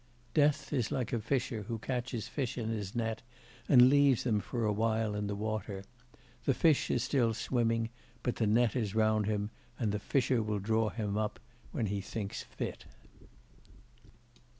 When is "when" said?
11.71-11.85